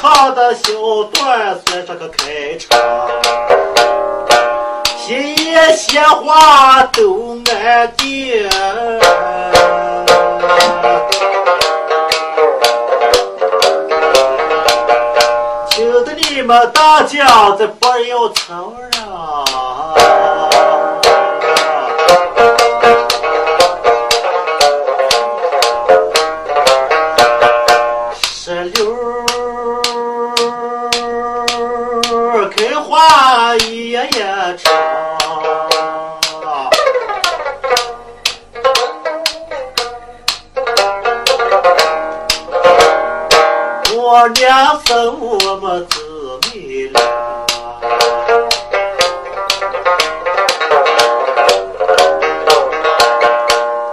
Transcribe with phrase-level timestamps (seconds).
[0.00, 0.70] 唱的小
[1.12, 2.78] 段算这个开场。
[5.08, 8.48] 这些话都安定。
[15.68, 18.97] 请的你们大家在不要承认。
[44.84, 46.00] 生我们姊
[46.52, 47.00] 妹俩，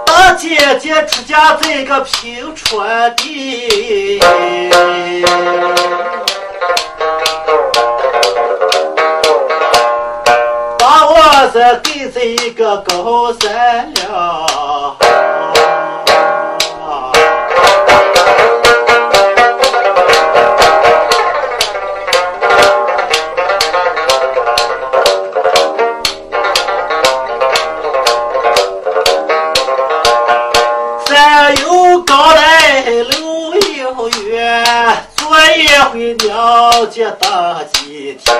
[0.04, 4.18] 大姐姐出嫁在个平川地，
[10.78, 11.14] 把我
[11.52, 13.92] 是给在一个高山
[35.58, 38.34] 也回娘家待几天，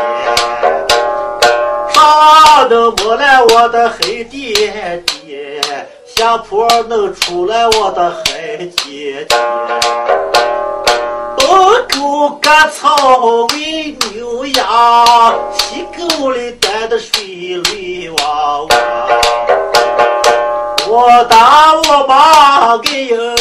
[1.93, 5.61] 上能摸来我的黑爹爹，
[6.07, 9.29] 下坡能出来我的黑姐姐。
[11.39, 11.49] 东
[11.89, 18.69] 沟干草喂牛羊，西沟里待的水里娃娃。
[20.89, 23.37] 我打我妈给有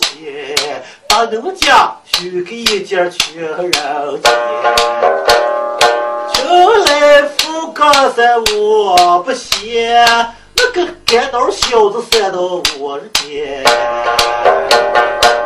[0.00, 1.94] 钱，把奴家。
[2.20, 3.80] 许给一件全人间，
[6.34, 10.04] 求来福冈山我不嫌，
[10.56, 12.40] 那个干刀小子三到
[12.80, 13.62] 我肩。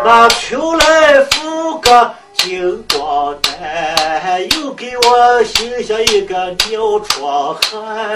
[0.02, 8.14] 那求来福冈金光南，又给我留下一个尿床汉。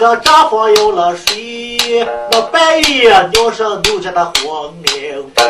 [0.00, 5.42] 个丈夫有了水，那半夜尿上奴家的黄连皮。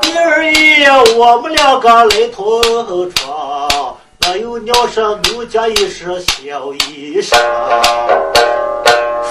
[0.00, 2.62] 第二夜我们两个来同
[3.10, 7.36] 床，那又尿上奴家一身小衣裳。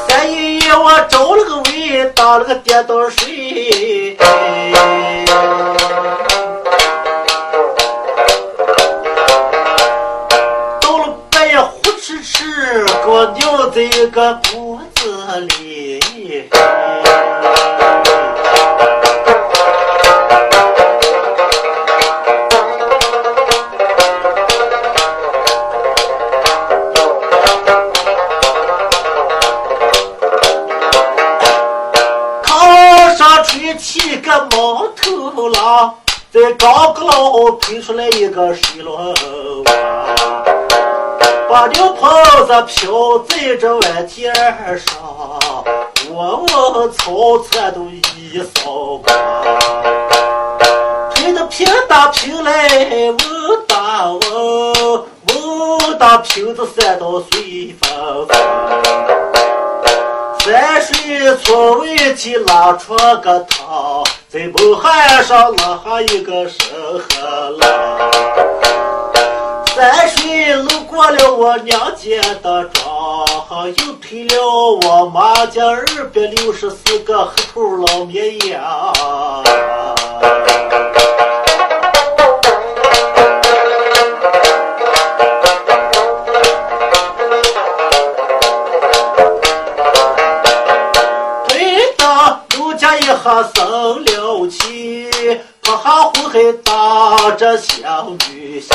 [0.07, 4.15] 三夜我找了个位，打了个电灯睡。
[13.75, 15.99] 在一个肚子里，
[32.41, 35.95] 炕上吹起个毛头狼，
[36.31, 39.84] 在高阁楼喷出来一个水龙王。
[41.55, 44.29] 把那棒子飘在这碗尖
[44.77, 44.93] 上，
[46.09, 49.05] 我们草草都一扫光。
[51.13, 53.17] 配的瓶打瓶来瓮
[53.69, 58.37] 打瓮，瓮打瓶子三刀水分分。
[60.39, 66.67] 山水从尾去拉出个汤，在孟海上拉下一个深
[66.99, 67.69] 河浪。
[69.75, 74.41] 山水路过了我娘家的庄，又推了
[74.87, 79.43] 我妈家二百六十四个黑头老绵羊。
[91.49, 93.13] 推到奴家一下
[93.53, 94.74] 生了气，
[95.65, 98.69] 跑下湖还当着小女婿。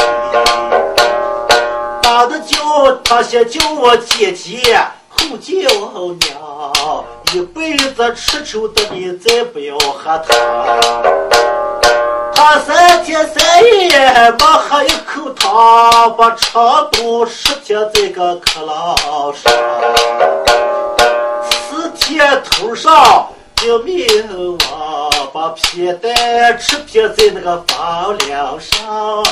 [2.03, 4.77] 打的叫他先叫我姐姐，
[5.09, 10.37] 后叫我娘，一辈子吃愁的你再不要喝汤。
[12.35, 18.97] 他三天三夜没喝一口汤，把长度十天在个客郎
[19.33, 19.53] 上，
[21.71, 23.29] 四天头上
[23.63, 24.59] 明明王
[25.41, 29.25] 把皮带吃撇在那个房梁上。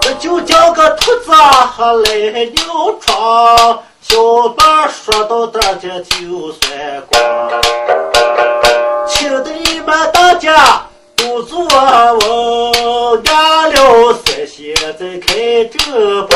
[0.00, 7.20] 这就叫个兔子还来尿床，小板说到这就算光，
[9.08, 10.86] 请得你们大家
[11.22, 16.32] 都坐稳，压了三现在开着吧。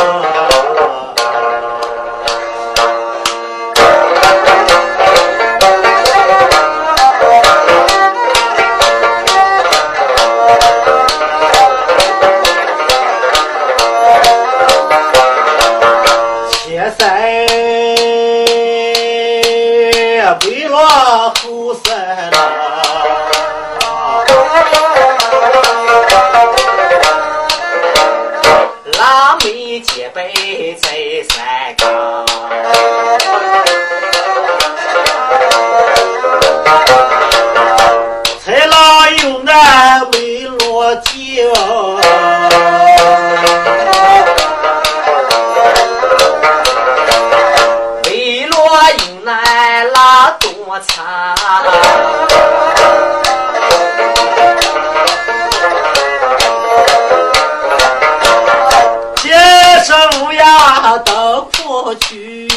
[61.77, 62.49] 登坡去，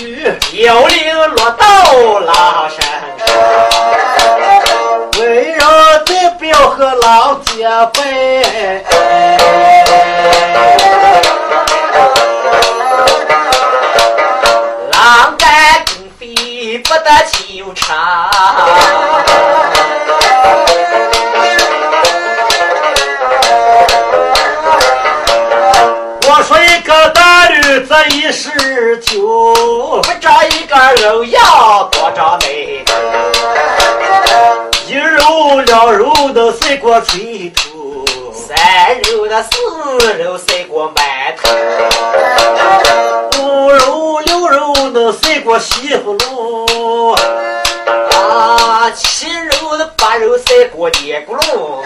[0.54, 1.66] 幽灵落到
[2.20, 2.80] 拉山
[3.18, 3.28] 上，
[5.20, 5.60] 为人
[6.06, 8.84] 代表和老结拜。
[14.92, 17.90] 狼肝更肥不得秋长。
[27.70, 31.40] 大女子一十九，不长一个肉样
[31.92, 32.94] 多长眉头，
[34.88, 37.70] 一肉两肉能赛过锤头。
[38.34, 38.58] 三
[39.02, 39.50] 肉的四
[40.18, 41.00] 肉赛过馒
[43.38, 47.12] 头，五肉六肉能赛过西葫芦，
[47.86, 51.84] 啊，七肉的八肉赛过捏咕噜，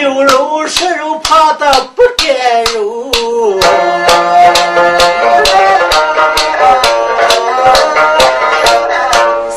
[0.00, 3.10] 九肉十肉怕的不该肉。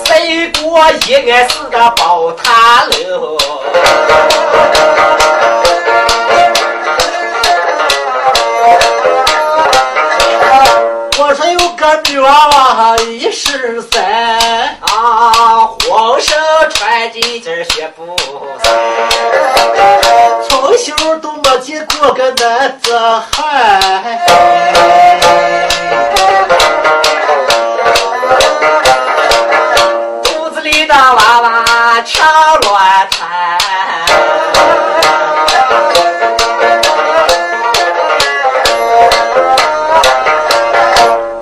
[0.03, 0.19] 赛
[0.60, 3.38] 过一安寺的宝塔楼。
[11.19, 16.36] 我说有个女娃娃一十三，啊，皇上
[16.71, 18.17] 穿几件雪布
[18.63, 18.74] 衫，
[20.71, 23.29] 从小都没见过个男子汉。
[30.23, 32.25] 肚子里的娃娃常
[32.61, 33.59] 乱弹。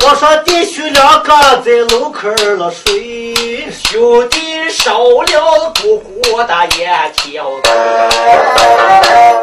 [0.01, 1.31] 我说弟兄两个
[1.63, 4.38] 在楼口了睡，兄弟
[4.89, 7.43] 烧了姑姑的眼睛，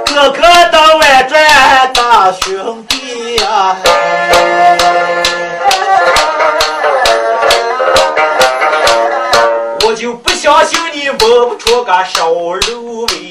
[0.05, 3.77] 哥哥的外传大兄弟呀、
[9.87, 13.26] 我就不相信你闻不出个烧肉味。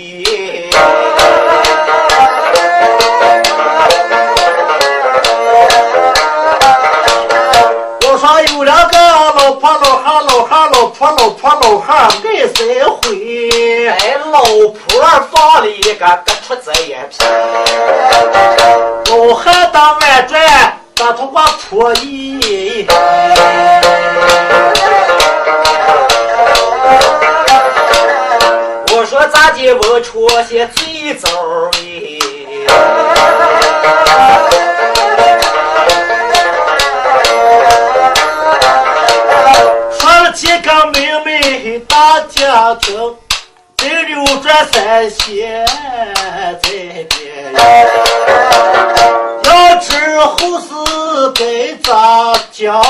[12.56, 13.90] 这回。
[13.90, 17.24] 哎，老坡放了一个个出子一批，
[19.12, 22.88] 老汉当外转，把头发破衣。
[28.98, 30.95] 我说咋的我出些罪
[42.56, 43.14] 大家庭，
[43.76, 45.68] 再扭转三线
[46.62, 47.54] 在边缘。
[49.44, 50.64] 要知后事
[51.34, 52.82] 该咋讲？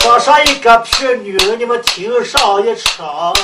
[0.00, 3.34] 说上一个屁女人，你们听上一场。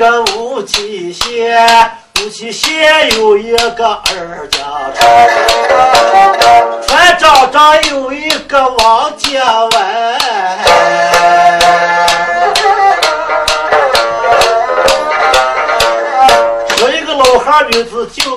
[0.00, 4.58] 有一个吴七县，吴七县有一个二家
[4.94, 5.06] 村，
[6.80, 10.18] 村长长有一个王家湾。
[16.80, 18.34] 有一个老汉名字叫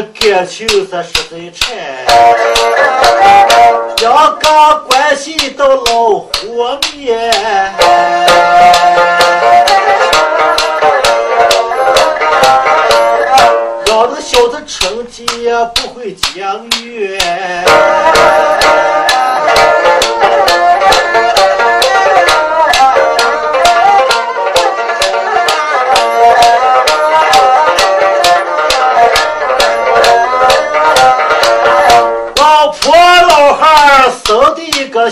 [0.00, 1.76] 感情是实在缠，
[3.98, 4.46] 两个
[4.88, 7.30] 关系都老和面。
[13.86, 15.26] 让那个小子成绩
[15.74, 17.20] 不会降远。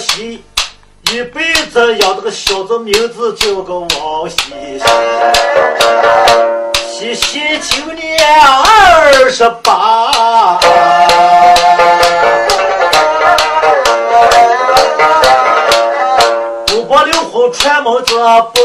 [0.00, 0.42] 西，
[1.12, 3.88] 一辈子养这个小子名字叫个王
[4.28, 4.36] 西
[4.78, 4.82] 西。
[6.90, 10.58] 西西今年二十八，
[16.74, 18.14] 五八六后串门子
[18.54, 18.59] 不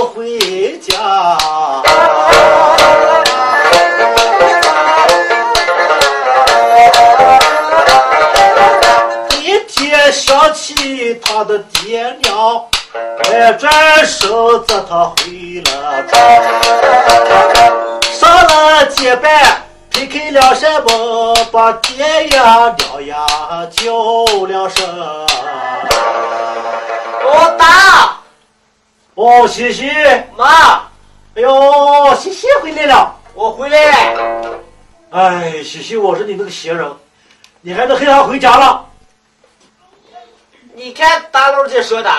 [13.54, 14.30] 转身
[14.66, 16.14] 子他回了庄，
[18.02, 23.26] 上了街板，推开两扇门，把爹呀娘呀
[23.72, 24.86] 叫两声。
[27.24, 28.18] 我打
[29.16, 29.90] 哦，西西，
[30.36, 30.82] 妈，
[31.36, 33.16] 哎呦，西西回来了。
[33.34, 34.60] 我回来了。
[35.12, 36.92] 哎，西西，我是你那个闲人，
[37.62, 38.86] 你还能黑他回家了？
[40.74, 42.12] 你看大佬这说的，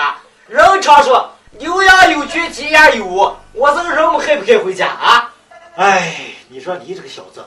[0.47, 3.37] 人常说牛羊有群，鸡鸭有窝。
[3.51, 5.29] 我这个人们还不该回家啊？
[5.75, 7.43] 哎，你说你这个小子，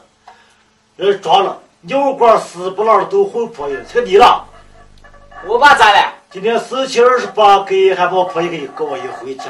[0.97, 4.45] 人装了牛倌死不老的都会破音，这个你了。
[5.47, 6.12] 我爸咋了？
[6.30, 9.45] 今天十七二十八，给还把我婆一个跟我一回家，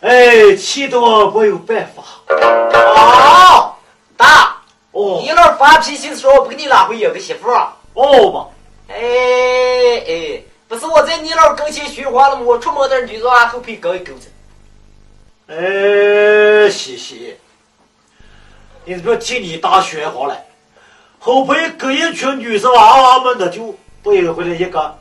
[0.00, 2.02] 哎，气得我没有办法。
[2.34, 3.72] 哦，
[4.16, 4.56] 大，
[4.90, 7.72] 哦你老发脾气的时候不给你拉回一个媳妇啊？
[7.94, 8.46] 哦嘛，
[8.88, 8.96] 哎
[10.08, 12.42] 哎，不是我在你那儿跟前说话了吗？
[12.46, 14.28] 我出门的女子往后背勾一勾着。
[15.48, 17.36] 哎，西西，
[18.84, 20.40] 你不要听你大学好了，
[21.18, 24.96] 后背跟一群女生娃娃们的就不一回来一个。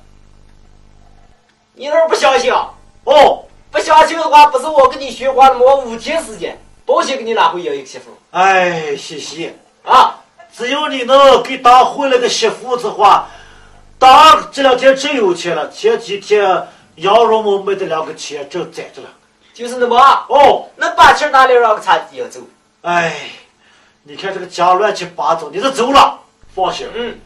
[1.75, 2.73] 你老不相信啊？
[3.03, 5.61] 哦，不相信的话，不是我跟你学话了吗？
[5.63, 10.19] 我五天时间，保险给你拿回约一个媳妇哎，西西，啊！
[10.51, 13.29] 只要你能给当回来个媳妇子话，
[13.99, 15.69] 当这两天真有钱了。
[15.69, 16.41] 前几天
[16.95, 19.09] 羊肉们卖的两个钱正攒着了。
[19.53, 19.97] 就是那么，
[20.29, 22.39] 哦，那把钱拿来让个差要走。
[22.81, 23.13] 哎，
[24.03, 26.17] 你看这个家乱七八糟，你都走了，
[26.55, 27.19] 放心，嗯，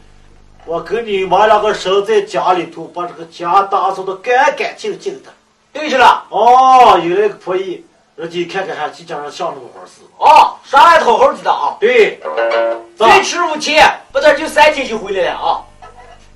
[0.64, 5.30] 我跟你妈两个生在家里头，把这个家打扫的干干净净的。
[5.72, 6.24] 对去了。
[6.30, 7.84] 哦，有那个婆姨，
[8.16, 10.00] 人家一看看还基本上像那么回事。
[10.18, 12.18] 哦，上海好好的啊，对，
[12.98, 13.08] 咋？
[13.08, 15.62] 最迟五天，不得就三天就回来了啊。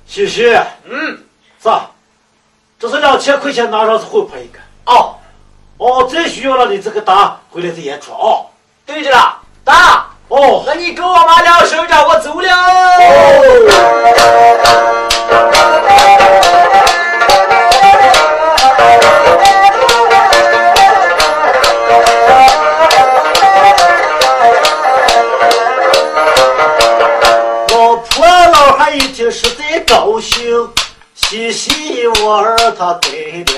[0.09, 0.65] 谢谢。
[0.89, 1.17] 嗯，
[1.61, 1.69] 是？
[2.79, 4.57] 这是两千块钱拿上是混盘一个。
[4.85, 5.15] 哦，
[5.77, 8.47] 哦，再需要了你这个答回来再演出哦。
[8.87, 12.49] 对着了，大，哦，那你跟我妈两手掌，我走了。
[14.63, 15.08] 哦。
[30.19, 30.69] 不行，
[31.13, 33.55] 西西我儿他得了，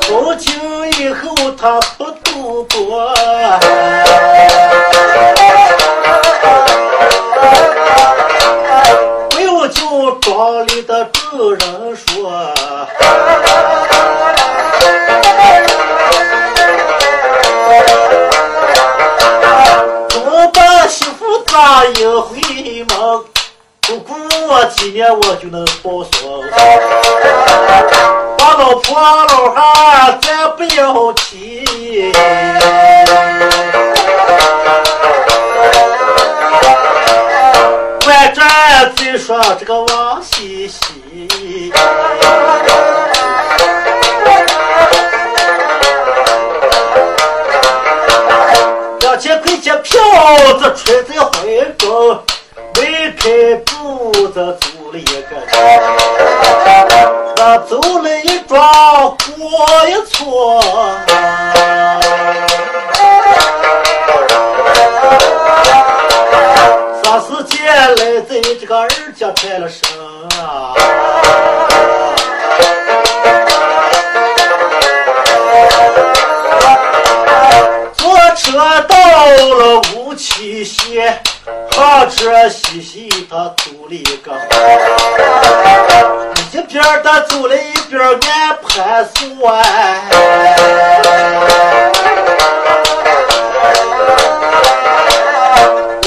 [0.00, 0.52] 从今
[0.98, 3.14] 以后他不赌博。
[9.30, 12.52] 不用就庄里的主人说。
[21.46, 22.39] 咋一回，
[24.50, 26.10] 过几年我就能抱孙。
[28.36, 32.12] 把老婆老汉咱不要提，
[38.08, 41.72] 外传再说这个王西西。
[49.20, 50.00] 钱块钱票
[50.58, 51.30] 子揣在怀
[51.76, 52.18] 中，
[54.30, 54.69] 步
[87.12, 89.20] 他走了一边按盘算。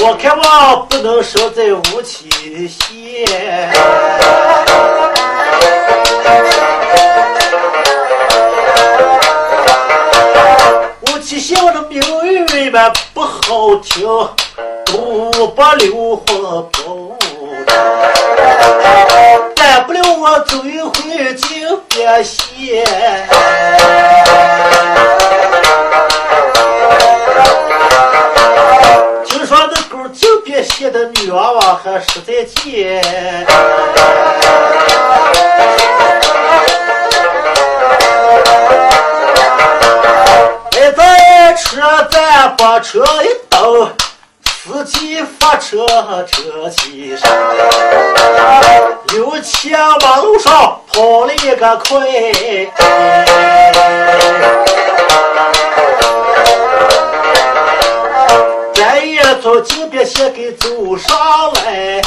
[0.00, 3.70] 我看我不能守在吴起县。
[11.22, 14.06] 七县的命运嘛不好听，
[14.86, 16.68] 不把刘皇
[22.04, 22.84] 金边县。
[29.24, 33.02] 听说那狗金边县的女娃娃还实在贱。
[41.56, 43.88] 车咱把车一蹬，
[44.66, 45.86] 司机发车
[46.26, 47.30] 车起上，
[49.14, 52.00] 有钱马路上跑了一个快，
[58.72, 61.14] 咱也从金边县给走上
[61.66, 62.00] 来。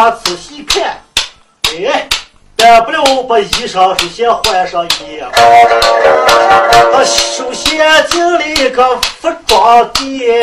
[0.00, 0.98] 他仔细看，
[1.86, 2.08] 哎，
[2.56, 5.22] 大不了把衣裳首先换上衣。
[6.90, 10.40] 他首先进了一个服装店，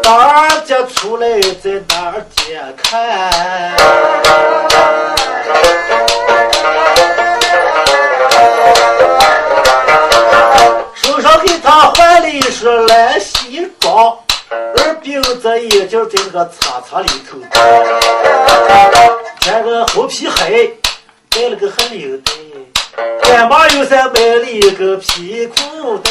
[0.00, 4.27] 大家出来在哪儿监看？
[15.58, 17.36] 并在眼镜在那个擦擦里头，
[19.40, 20.70] 穿个厚皮鞋，
[21.30, 22.32] 带了个黑领带，
[23.24, 26.10] 肩膀又上买了一个皮裤带。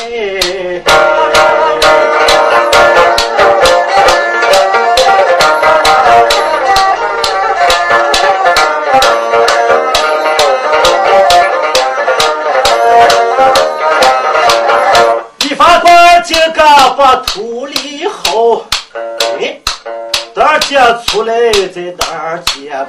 [20.37, 21.33] 大家出来
[21.73, 22.85] 在哪儿捡？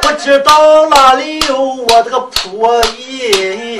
[0.00, 3.76] 不知道哪里有我这个破衣，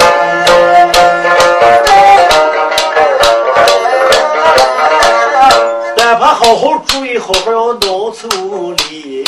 [5.96, 9.24] 但怕好好注意，好好要弄处理。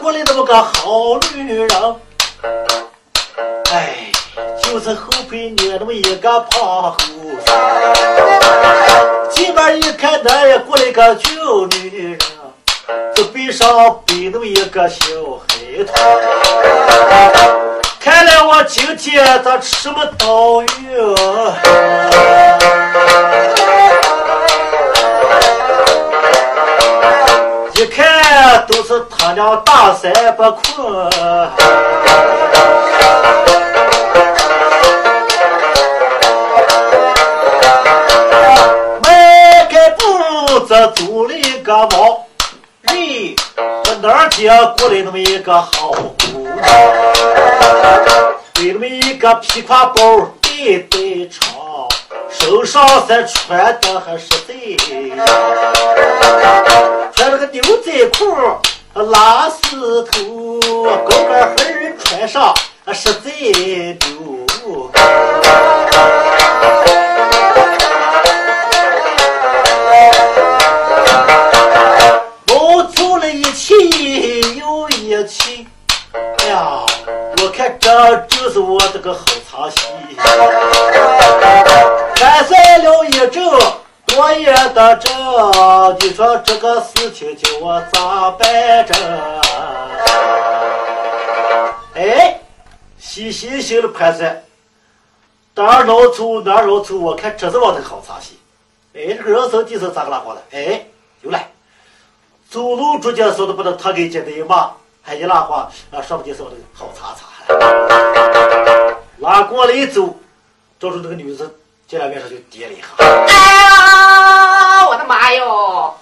[0.00, 0.83] 过来那么个好
[5.56, 6.96] 捏那么一个胖后
[7.44, 7.54] 生。
[9.30, 12.18] 进门一看，那也过来个旧女人，
[13.14, 13.68] 这背上
[14.06, 15.04] 背那么一个小
[15.46, 15.94] 孩童。
[18.00, 20.66] 看来我今天咋吃不到药？
[27.74, 28.04] 一看。
[28.66, 30.62] 都是他娘大三不困。
[41.64, 42.26] 个猫，
[42.88, 46.54] 咦，我哪儿见过来那么一个好姑娘？
[48.52, 49.94] 背那么一个皮挎包，
[50.42, 51.88] 背背长，
[52.28, 54.54] 手上才穿的还实在，
[57.14, 62.54] 穿了个牛仔裤，拉丝头，高跟鞋穿上
[62.92, 64.44] 实在牛。
[78.28, 79.80] 就是我这个好茶席。
[82.16, 83.42] 干算了一整
[84.06, 85.12] 多夜的整，
[86.00, 88.94] 你说这个事情叫我咋办着？
[91.94, 92.40] 哎，
[92.98, 94.42] 细细心的盘算，
[95.54, 98.38] 哪儿闹出哪儿闹出，我看这是我的好茶席。
[98.94, 100.42] 哎，这个人生地是咋个拉光的？
[100.52, 100.84] 哎，
[101.22, 101.38] 有了。
[102.50, 107.33] 走路出去说的不能他给接的嘛，还一拉话啊，说不定是我的好茶茶。
[109.18, 110.16] 拉过来一走，
[110.78, 111.54] 照着那个女子，
[111.86, 112.86] 见了面上就跌了一下。
[112.98, 115.94] 哎呀，我的妈哟！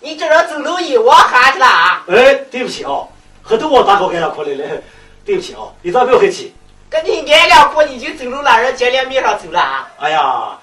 [0.00, 2.04] 你这人走路一往下去了啊？
[2.08, 3.04] 哎，对不起啊，
[3.42, 4.82] 很多我大哥给他过来了，
[5.24, 6.54] 对不起啊，你咋不要客气？
[6.88, 9.88] 跟你挨两过你就走路了人见脸面上走了啊？
[9.98, 10.58] 哎呀，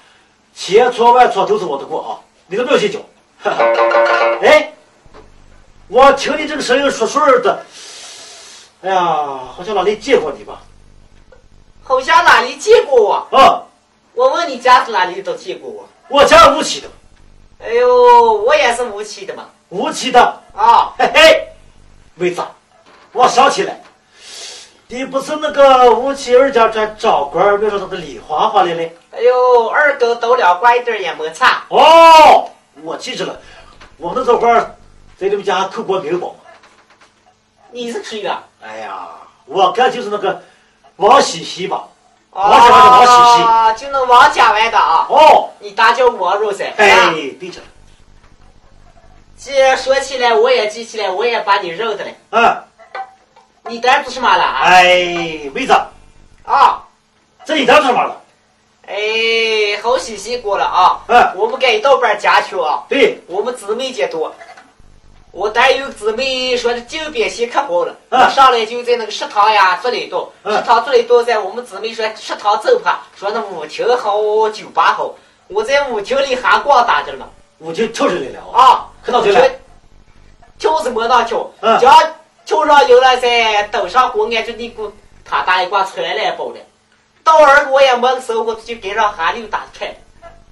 [0.54, 2.98] 千错万错都是我的过啊，你都不要计较。
[4.42, 4.72] 哎。
[5.90, 7.64] 我听你这个声音说顺的，
[8.80, 9.02] 哎呀，
[9.56, 10.60] 好像哪里见过你吧？
[11.82, 13.36] 好像哪里见过我？
[13.36, 13.62] 啊！
[14.14, 15.88] 我问你家是哪里都见过我。
[16.08, 16.88] 我家无锡的。
[17.60, 19.46] 哎呦，我也是无锡的嘛。
[19.70, 20.20] 无锡的
[20.54, 21.48] 啊，嘿嘿，
[22.14, 22.42] 妹子，
[23.12, 23.80] 我想起来，
[24.86, 28.96] 你不是那个无锡二家庄掌柜，为啥他的李花花来嘞？
[29.10, 31.64] 哎呦，二狗斗了瓜一点也没差。
[31.68, 32.48] 哦，
[32.82, 33.40] 我记着了，
[33.96, 34.74] 我们那会儿。
[35.18, 36.32] 在你们家偷过名包
[37.72, 38.42] 你是谁的？
[38.60, 39.08] 哎呀，
[39.46, 40.42] 我干就是那个
[40.96, 41.84] 王喜喜吧，
[42.32, 45.06] 王家湾的王喜喜，就那王家湾的啊。
[45.08, 46.72] 哦，你大叫王肉噻。
[46.76, 47.60] 哎，对着。
[49.40, 52.10] 这说起来，我也记起来，我也把你认得了。
[52.30, 52.64] 嗯。
[53.68, 54.42] 你单做什么了？
[54.42, 55.72] 哎，妹子。
[56.44, 56.82] 啊。
[57.44, 58.20] 这一单做什么了？
[58.88, 61.00] 哎，好喜喜过了啊。
[61.06, 61.32] 嗯。
[61.36, 62.82] 我们该倒班家去啊。
[62.88, 63.22] 对。
[63.28, 64.34] 我们姊妹姐多。
[65.30, 75.14] 我单有姊妹说的酒边先可好了，我上来就在那个食堂呀坐了一道，食堂坐了一道，在我们姊妹说食堂走吧，说那舞厅好，酒吧好，
[75.48, 77.26] 我在舞厅里还逛打着了嘛。
[77.58, 79.50] 舞厅跳出来了啊，看到跳了，
[80.58, 81.94] 跳是没那跳，讲
[82.46, 84.82] 跳上有了噻，登上火，俺就你给
[85.24, 86.56] 他打一挂出来了包了，
[87.22, 89.94] 到儿我也没收获，就跟上韩流打开。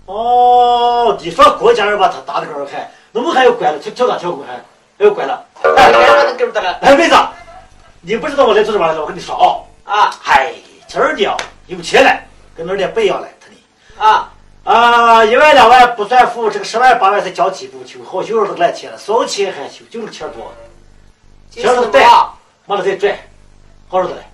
[0.05, 3.79] 哦，你说国家人把他打的给我看，那么还要关了？
[3.79, 4.63] 跳跳啥跳过还？
[5.03, 5.91] 要拐了，哎，
[6.37, 6.79] 得了。
[6.83, 7.17] 哎，妹子，
[8.03, 9.01] 你不知道我来做什么来了？
[9.01, 9.35] 我跟你说
[9.85, 10.53] 啊，啊，嗨，
[10.87, 12.11] 今儿的有钱了，
[12.55, 14.31] 跟那点白养了，他的啊
[14.65, 20.53] 啊，一万两万不算富，这个十万八万才交几步球，好些人都来钱了，少钱还求，就这个钱多，
[21.51, 22.07] 钱是带，
[22.67, 23.17] 完了再赚，
[23.89, 24.31] 好日子来。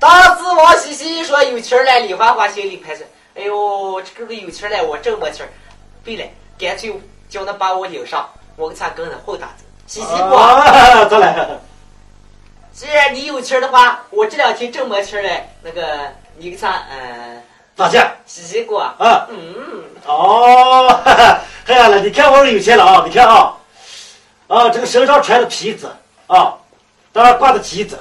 [0.00, 5.48] 当时王西西说有钱了，李花花心里盘算，哎呦，这个有钱了，我挣没钱，
[6.04, 6.24] 对了，
[6.58, 6.92] 干脆
[7.34, 8.28] 叫他把我领上。
[8.54, 10.38] 我给他跟着后打子，西西过，
[11.10, 11.34] 走来。
[12.72, 15.48] 既然你有钱的话，我这两天正没钱嘞。
[15.60, 15.82] 那个，
[16.36, 17.42] 你给他，嗯，
[17.76, 17.98] 咋去？
[18.26, 18.82] 洗洗过。
[18.82, 19.26] 啊。
[19.28, 19.82] 嗯。
[20.06, 20.88] 哦，
[21.66, 23.02] 嗨呀了，你看我有钱了啊！
[23.04, 23.54] 你看啊，
[24.46, 25.90] 啊，这个身上穿的皮子
[26.28, 26.54] 啊，
[27.12, 27.98] 当然挂的旗子，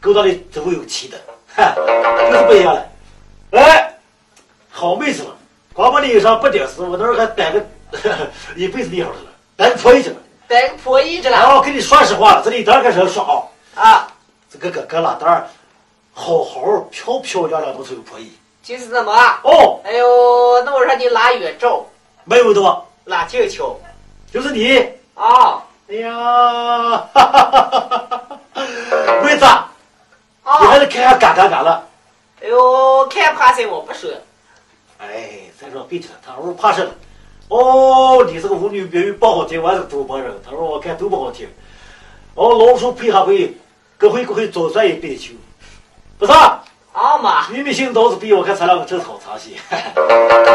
[0.00, 1.18] 勾当里都有旗的，
[1.56, 2.86] 哈，就是不一样了。
[3.50, 3.94] 哎，
[4.70, 5.30] 好妹子了，
[5.72, 7.60] 光把你衣裳不顶事，我那儿还带个
[8.56, 9.30] 一辈子厉害的了。
[9.56, 10.16] 带个破衣去了，
[10.48, 11.38] 带个破衣去了。
[11.38, 14.08] 哦，跟你说实话了，这里单开始说啊，啊，
[14.50, 15.46] 这个哥哥拉单
[16.12, 18.32] 好好漂漂亮亮都是个破衣。
[18.62, 19.12] 就是这么。
[19.42, 19.80] 哦。
[19.84, 21.84] 哎呦，那我说你拉远照。
[22.24, 22.82] 没有的吧？
[23.04, 23.76] 拉近瞧。
[24.32, 24.78] 就是你。
[25.14, 25.62] 啊。
[25.88, 28.38] 哎呀，哈哈哈哈哈！
[29.22, 29.44] 妹子，
[30.44, 31.86] 你还是看看干干干了。
[32.40, 34.10] 哎呦，看怕谁我不说。
[34.98, 36.92] 哎，再说别提了，他屋怕什么？
[37.52, 40.32] 哦，你这个舞女粤语不好听，我是东北人。
[40.42, 41.46] 他说我看都不好听。
[42.34, 43.54] 哦，老鼠配合会，
[43.98, 45.32] 各回各回早算一杯酒，
[46.18, 46.32] 不是？
[46.32, 47.46] 啊妈！
[47.50, 49.50] 女明星倒是比我看咱两个真好茶些。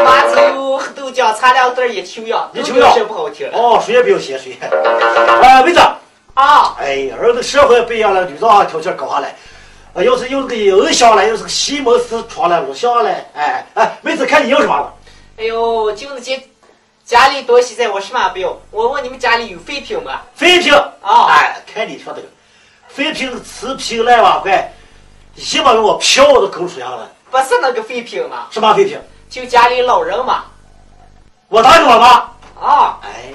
[0.04, 3.48] 妈只有豆浆擦两顿也秋呀，也秋呀，不好听。
[3.52, 4.58] 哦，谁也不要嫌谁。
[4.60, 5.78] 哎， 妹子，
[6.34, 9.36] 啊，哎，儿子社会不一样了，女装条件高下来，
[9.94, 14.92] 啊，要是有这个音箱了，要是个西门子窗了，录像了，哎哎，妹子看你要什么了？
[15.38, 16.36] 哎呦，就是这
[17.08, 18.54] 家里东西在我什么也不要。
[18.70, 20.20] 我问你们家里有废品吗？
[20.34, 22.28] 废品啊哎，看你说这个，
[22.86, 24.70] 废品是瓷瓶烂瓦块，
[25.34, 29.00] 一把给我票都勾出来了，不是那个废品嘛，什么废品？
[29.30, 30.44] 就家里老人嘛。
[31.48, 32.30] 我打给我妈。
[32.60, 33.32] 啊，哎，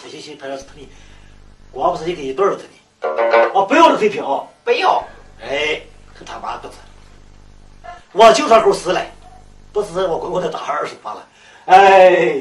[0.00, 0.88] 行行行，他要是你，
[1.70, 4.40] 光不是一个一对儿的你，我不要这废品啊！
[4.64, 5.04] 不要。
[5.42, 5.78] 哎，
[6.18, 6.74] 可他妈不是，
[8.12, 9.02] 我就算够死了，
[9.74, 11.26] 不是我滚滚的打二十八了。
[11.66, 12.36] 哎，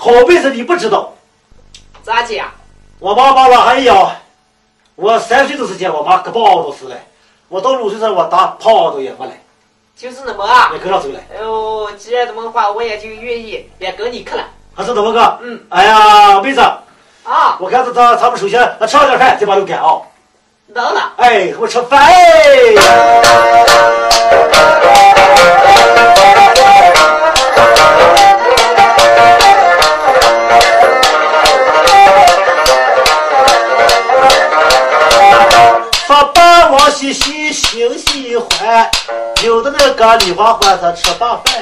[0.00, 1.12] 好辈子你不知道，
[2.04, 2.46] 咋讲？
[3.00, 4.12] 我妈把我还养，
[4.94, 6.96] 我三岁的时间，我妈胳膊都死了，
[7.48, 9.32] 我到六岁时我打炮都也没了，
[9.96, 10.78] 就是那么啊也。
[10.78, 14.44] 跟上走了，哎呦，既然这么话，我也就愿意也跟你去了。
[14.72, 15.38] 还是怎么个？
[15.42, 16.60] 嗯，哎呀，妹子，
[17.24, 19.98] 啊，我看着他咱们首先吃上点饭，再把油干啊。
[20.68, 21.12] 能了。
[21.16, 22.00] 哎，我吃饭
[36.98, 38.90] 把往西西心喜欢，
[39.44, 41.54] 有的那个李花欢他吃罢饭，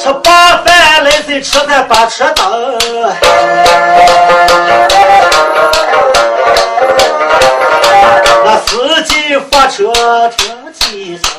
[0.00, 3.14] 吃罢饭来谁吃咱把吃的。
[8.46, 9.92] 那司机发车
[10.34, 11.30] 听汽声，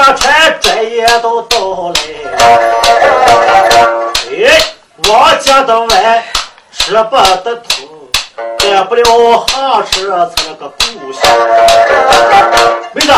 [0.00, 2.00] 家穿专业都到来。
[4.30, 4.58] 哎，
[5.10, 6.24] 王家的碗
[6.72, 8.08] 吃不得透，
[8.58, 9.04] 干不了
[9.52, 11.30] 好吃成了个故乡。
[12.94, 13.12] 妹子，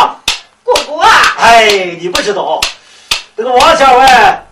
[0.64, 1.66] 姑姑啊，哎，
[2.00, 2.60] 你不知道，
[3.36, 4.44] 这个王家碗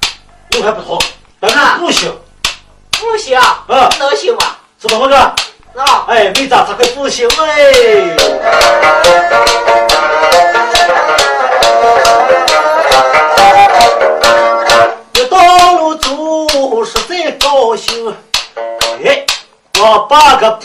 [0.51, 0.97] 有还不通，
[1.41, 2.17] 但是不行，
[2.93, 4.57] 不行，嗯能行吗？
[4.81, 5.17] 是怎么个？
[5.17, 5.35] 啊，
[6.07, 8.15] 哎，妹子，他可不行哎。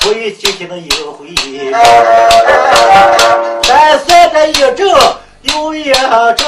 [0.05, 1.33] 把个仆人今天能赢回，
[3.67, 4.77] 但算的一整
[5.41, 6.45] 又一整，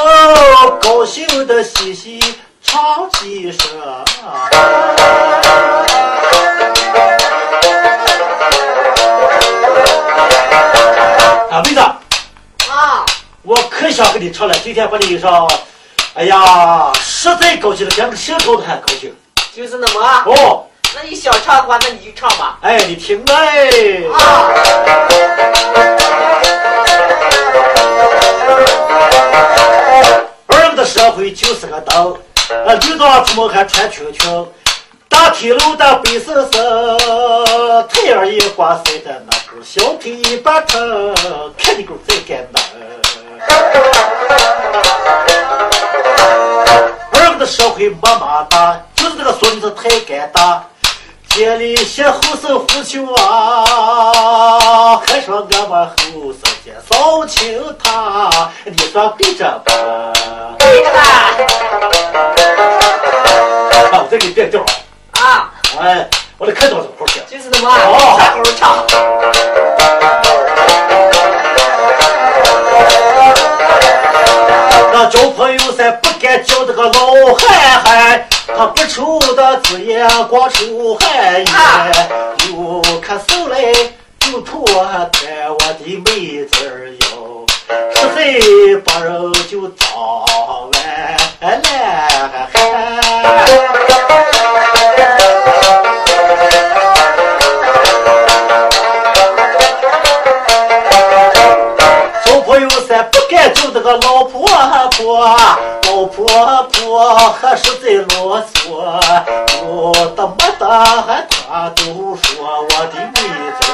[0.79, 3.67] 高兴的嘻嘻唱几声。
[11.49, 13.03] 啊，妹子，啊，
[13.41, 15.49] 我可想跟你唱了，今天把你上，
[16.13, 19.11] 哎呀，实在高兴了，连个心头都还高兴。
[19.55, 20.23] 就是那么啊。
[20.27, 20.66] 哦，
[20.99, 22.57] 那你想唱的话，那你就唱吧。
[22.61, 23.69] 哎，你听哎，
[24.11, 24.49] 啊，
[30.47, 32.17] 儿的社会就是个灯，
[32.65, 34.47] 啊，绿灯出门还穿裙裙，
[35.07, 41.13] 大铁路的白森森，太阳一挂晒的那个小腿一把疼，
[41.59, 42.59] 看你狗在干嘛？
[47.11, 50.59] 儿的社会么么哒，就是这个孙子太尴尬。
[51.37, 55.93] 见里些后生胡球啊，还说俺们后
[56.33, 59.71] 生间扫清他，你说对着吧？
[60.57, 60.99] 对的啦。
[63.69, 64.61] 啊，我再给你变调
[65.11, 65.21] 啊！
[65.21, 67.21] 啊，哎，我得看到这块去。
[67.29, 68.83] 就是那么啊，哦啥时候唱？
[74.91, 75.46] 那交朋友噻，不敢
[76.43, 81.51] 叫这个老汉汉，他不愁的子也光抽汗烟，
[82.49, 83.59] 又看手来
[84.31, 87.45] 又拖带我的妹子儿哟，
[87.95, 88.17] 实在
[88.85, 89.87] 把人就脏
[91.41, 91.63] 完了。
[102.25, 104.49] 小朋友噻，不敢叫这个老婆
[104.97, 105.27] 婆，
[105.97, 106.27] 老婆
[106.73, 108.69] 婆还是在啰嗦，
[109.63, 113.17] 有的没的还他都说我的妹
[113.59, 113.73] 子儿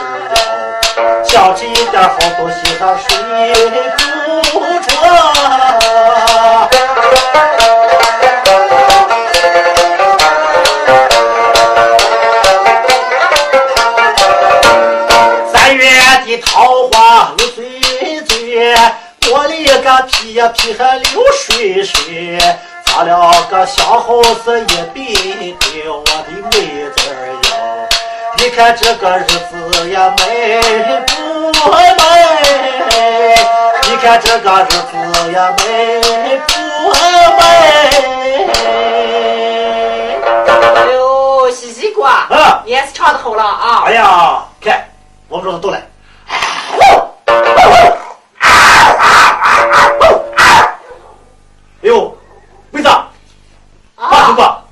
[0.95, 3.09] 哟，想起一点好东西上睡
[4.53, 4.87] 不着。
[15.51, 15.83] 三月
[16.25, 17.61] 的桃花露水
[18.21, 18.73] 嘴，
[19.35, 22.37] 我里个皮呀皮还流水水，
[22.85, 27.09] 咱两个相好是一比对，我的妹子
[27.49, 27.57] 哟，
[28.37, 30.61] 你看这个日子呀美
[31.07, 31.73] 不美？
[33.89, 35.63] 你看这个日子呀美
[36.45, 36.53] 不
[37.39, 37.41] 美？
[40.75, 43.81] 哎呦，西西瓜，嗯，你还是唱的好了啊！
[43.87, 44.87] 哎呀，看
[45.27, 45.81] 我们这都来。
[46.27, 47.02] 哎
[51.89, 52.15] 呦，
[52.71, 52.89] 妹子，
[53.97, 54.63] 怕狗吧？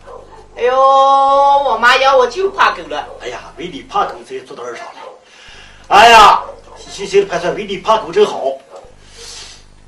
[0.56, 3.06] 哎呦，我妈要我就怕狗了。
[3.22, 4.94] 哎呀，为你怕狗才做到二上了。
[5.88, 6.42] 哎呀，
[6.78, 8.54] 细心的盘算，为你怕狗真好。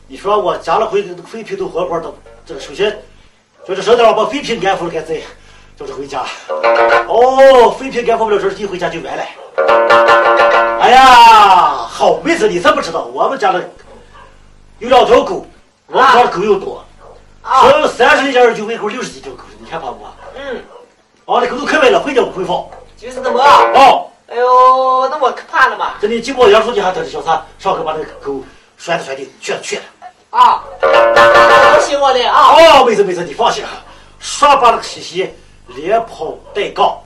[0.08, 2.14] 你说我夹了回个废品都活活的，
[2.46, 3.02] 这个首先
[3.66, 5.22] 就是省点把废品安抚了，该再
[5.78, 6.26] 就是回家。
[7.08, 9.24] 哦，废品安抚不了，这一回家就完了。
[10.82, 13.70] 哎呀，好妹子，你真不知道，我们家的
[14.80, 15.46] 有两条狗，
[15.88, 16.84] 我们家的狗又多，
[17.44, 20.06] 生三十来家就喂狗六十几条狗，你看怕不？
[20.36, 20.58] 嗯，
[21.26, 22.66] 啊，那狗都可歪了，会叫不会放。
[22.98, 23.40] 就是那么。
[23.42, 25.96] 哦，哎呦，那我可怕了嘛！
[26.00, 28.42] 这你经过杨书记还得小三上课把那个狗
[28.78, 29.82] 拴的拴的，去了去了。
[30.30, 32.56] 啊，恭喜我了啊！
[32.56, 33.64] 哦，妹子妹子，你放心，
[34.20, 35.30] 说把那个西西
[35.68, 36.98] 连跑带杠，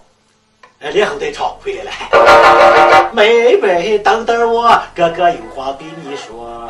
[0.80, 3.10] 哎，连吼带唱回来了。
[3.12, 6.70] 妹妹，等等我，哥哥有话对你说。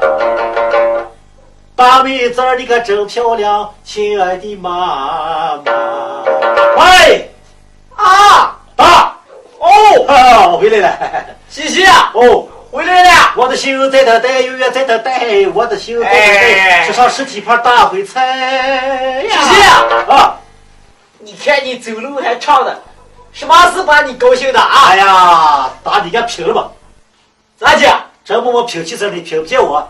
[1.77, 5.61] 大妹子儿你可真漂亮，亲爱的妈妈。
[6.75, 7.29] 喂，
[7.95, 9.15] 啊，爸，
[9.59, 10.97] 哦，啊，我回来了。
[11.47, 12.47] 西西啊，哦。
[12.71, 13.33] 回来了。
[13.35, 15.45] 我的心在等待，永远在等待。
[15.53, 20.35] 我的心在等待，吃上十几盘大烩菜西西啊，啊！
[21.19, 22.75] 你看你走路还唱的，
[23.31, 24.89] 什么事把你高兴的啊？
[24.89, 26.71] 哎呀，打你个平了吧！
[27.59, 27.87] 咋姐？
[28.25, 29.87] 这不我拼起身，你拼不见我。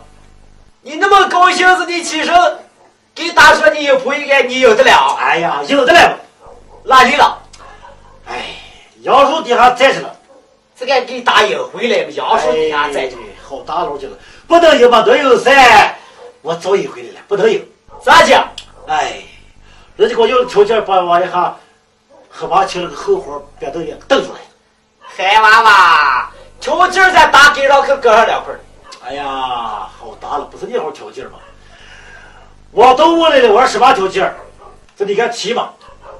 [0.81, 2.33] 你那么高兴是你起身
[3.13, 5.17] 给大说你有朋友该你有的了。
[5.19, 6.17] 哎呀，有的了。
[6.83, 7.37] 哪里了？
[8.25, 8.55] 哎，
[9.01, 10.15] 杨树底下栽着了。
[10.79, 13.17] 这个给大有回来，杨树底下栽着。
[13.43, 15.95] 好大路去了，不能有嘛，能有噻。
[16.41, 17.59] 我早已回来了，不能有。
[18.03, 18.47] 咋讲？
[18.87, 19.21] 哎，
[19.95, 21.55] 人家给我有条件把我一下
[22.29, 24.39] 黑娃请了个后活，别都也瞪出来。
[25.01, 28.53] 海娃娃，条件在大街上可搁上两块。
[29.05, 29.23] 哎呀，
[30.27, 31.39] 好大了，不是你好条件吗？
[32.71, 34.33] 我都问来了，我说什么条件？
[34.97, 35.69] 这你看骑嘛，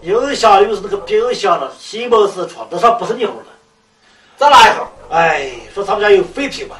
[0.01, 3.43] 又香又是那个冰箱了，西蒙斯床，那上不是你好的。
[4.37, 4.91] 这哪一好？
[5.09, 6.77] 哎，说他们家有废品吧？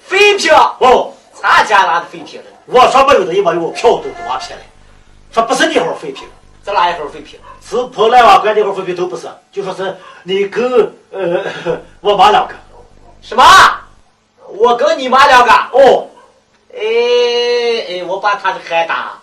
[0.00, 0.52] 废品？
[0.52, 2.46] 哦，咱家哪的废品了？
[2.66, 4.64] 我说没有的，一把有我票都给我骗了。
[5.30, 6.26] 说不是你好废品，
[6.64, 7.38] 这哪一好废品？
[7.62, 11.44] 是破烂瓦罐那号废品都不是，就说是你跟呃
[12.00, 12.54] 我妈两个。
[13.20, 13.44] 什么？
[14.46, 15.52] 我跟你妈两个？
[15.72, 16.08] 哦，
[16.78, 19.18] 哎哎，我把他的喊打，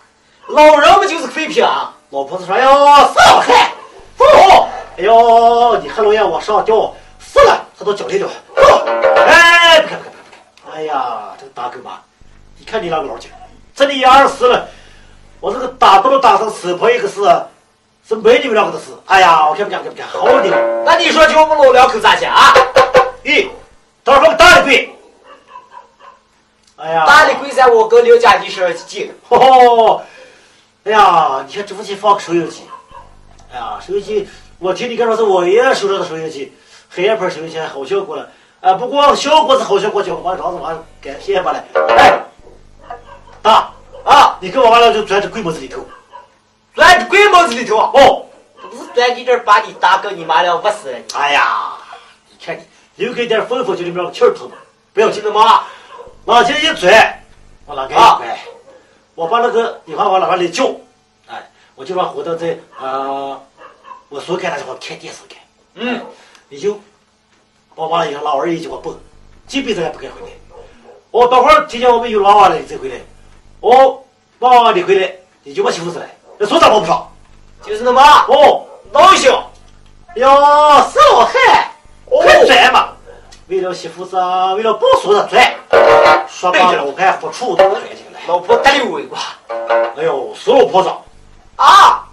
[0.48, 1.92] 老人不就是废品啊？
[2.10, 3.72] 老婆子说：“哎呦，上海，
[4.16, 4.24] 走！
[4.98, 8.28] 哎呦，你还老让我上吊，死了，他都交代了。
[8.54, 8.84] 走！
[9.26, 10.74] 哎，不看不看不看！
[10.76, 12.02] 哎呀，这个大狗吧，
[12.58, 13.30] 你看你那个老劲，
[13.74, 14.68] 这里二十了，
[15.40, 17.22] 我这个打都能打成死婆一个事，
[18.06, 18.92] 是没你们两个的事。
[19.06, 20.82] 哎呀，我看不看不看不看，好的。
[20.84, 22.54] 那你说叫我们老两口咋讲啊？
[23.24, 23.48] 咦，
[24.04, 24.92] 到时候打的贵。
[26.76, 29.10] 哎呀，大的贵在我跟刘家的是近。
[29.28, 30.02] 哦，
[30.84, 32.62] 哎呀，你看这附近放个收音机，
[33.50, 36.52] 哎呀，收音机，我听你刚说是我爷收着的收音机，
[36.90, 38.28] 黑暗牌收音机还好效果了，
[38.60, 41.64] 啊，不过效果是好效果，就往上子往改骗吧了。
[41.96, 42.20] 哎，
[43.40, 43.70] 大
[44.04, 45.80] 啊，你跟我完了就钻这鬼模子里头，
[46.74, 47.90] 钻这鬼模子里头啊？
[47.94, 48.26] 哦，
[48.60, 50.98] 这不是钻进这儿把你大哥你妈了不死了？
[51.14, 51.72] 哎呀，
[52.28, 52.62] 你看你
[53.02, 54.56] 留给点缝缝，就里面个气儿透嘛，
[54.92, 55.64] 不要紧的嘛。
[56.26, 57.22] 往前一拽，
[57.66, 58.38] 往哪个一拽，
[59.14, 60.64] 我把那个你话往哪里叫，
[61.28, 63.40] 哎，我就把火灯在啊，
[64.08, 65.38] 我所开的时候开电视看，
[65.74, 66.00] 嗯，
[66.48, 66.80] 你就
[67.76, 68.98] 我完了以后老二一句话不，
[69.46, 70.26] 这辈子也不该回来。
[71.12, 72.96] 我等会儿听见我们有娃娃了，你再回来。
[73.60, 74.02] 哦，
[74.40, 75.12] 娃娃你回来，
[75.44, 76.08] 你就把媳妇子来，
[76.38, 77.08] 那说咋报不上？
[77.62, 79.32] 就是那么哦，老兄，
[80.16, 80.28] 哟，
[80.90, 81.70] 是老汉，
[82.04, 82.95] 快拽嘛！
[83.48, 84.16] 为了媳妇子，
[84.56, 85.54] 为了抱孙子转，
[86.28, 88.20] 说把老汉不处都转进来。
[88.26, 89.20] 老婆得溜一挂。
[89.96, 90.90] 哎呦，死老婆子
[91.54, 92.04] 啊！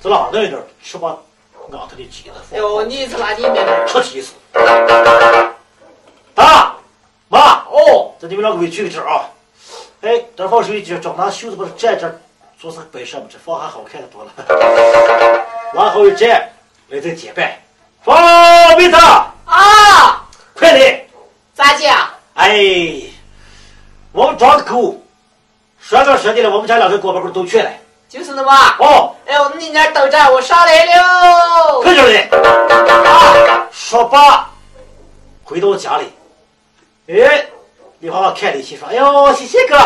[0.00, 2.30] 这哪那点吃把俺他的鸡子。
[2.52, 4.34] 哎呦，你是哪里面的吃鸡子？
[6.34, 6.74] 大
[7.28, 9.24] 妈哦，这你们两个委屈一点啊！
[10.02, 12.20] 哎，等放手机，找拿袖子把它站这，
[12.60, 14.30] 做成摆设嘛，这放还好看的多了。
[15.72, 16.50] 往后一站，
[16.88, 17.62] 来这结拜，
[18.02, 18.14] 放
[18.76, 19.31] 妹子啊！
[20.62, 21.04] 快来！
[21.52, 22.08] 咋讲？
[22.34, 23.02] 哎，
[24.12, 24.96] 我们庄子狗，
[25.80, 27.68] 说着说的了，我们家两个锅巴棍都去了。
[28.08, 28.52] 就是那么。
[28.78, 31.80] 哦，哎呦，你那等着，我上来了。
[31.82, 32.28] 快点来！
[33.10, 34.48] 啊，说罢，
[35.42, 36.04] 回到家里，
[37.08, 37.44] 哎，
[37.98, 39.76] 李花花看李七说：“哎呦，谢谢哥，